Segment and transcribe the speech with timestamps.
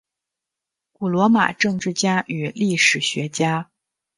[0.93, 3.69] 古罗马政治家与历史学家。